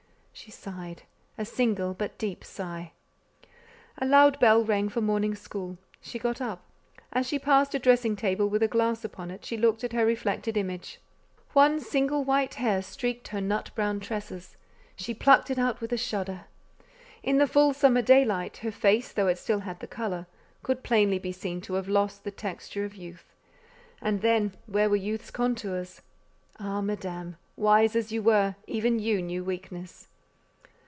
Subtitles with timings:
[0.33, 1.03] She sighed;
[1.37, 2.93] a single, but a deep sigh.
[3.99, 5.77] A loud bell rang for morning school.
[6.01, 6.63] She got up;
[7.13, 10.03] as she passed a dressing table with a glass upon it, she looked at her
[10.03, 10.99] reflected image.
[11.53, 14.55] One single white hair streaked her nut brown tresses;
[14.95, 16.45] she plucked it out with a shudder.
[17.21, 20.25] In the full summer daylight, her face, though it still had the colour,
[20.63, 23.35] could plainly be seen to have lost the texture of youth;
[24.01, 26.01] and then, where were youth's contours?
[26.59, 27.35] Ah, Madame!
[27.57, 30.07] wise as you were, even you knew weakness.